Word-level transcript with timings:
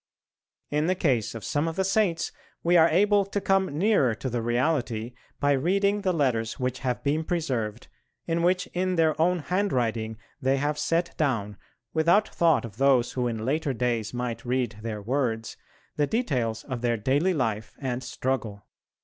In 0.71 0.87
the 0.87 0.95
case 0.95 1.35
of 1.35 1.43
some 1.43 1.67
of 1.67 1.75
the 1.75 1.83
Saints 1.83 2.31
we 2.63 2.75
are 2.75 2.89
able 2.89 3.23
to 3.23 3.39
come 3.39 3.77
nearer 3.77 4.15
to 4.15 4.31
the 4.31 4.41
reality 4.41 5.13
by 5.39 5.51
reading 5.51 6.01
the 6.01 6.11
letters 6.11 6.59
which 6.59 6.79
have 6.79 7.03
been 7.03 7.23
preserved, 7.23 7.87
in 8.25 8.41
which 8.41 8.65
in 8.73 8.95
their 8.95 9.21
own 9.21 9.37
handwriting 9.41 10.17
they 10.41 10.57
have 10.57 10.79
set 10.79 11.15
down, 11.17 11.55
without 11.93 12.27
thought 12.27 12.65
of 12.65 12.77
those 12.77 13.11
who 13.11 13.27
in 13.27 13.45
later 13.45 13.73
days 13.73 14.11
might 14.11 14.43
read 14.43 14.79
their 14.81 15.03
words, 15.03 15.55
the 15.97 16.07
details 16.07 16.63
of 16.63 16.81
their 16.81 16.97
daily 16.97 17.35
life 17.35 17.75
and 17.77 18.01
struggle. 18.03 18.65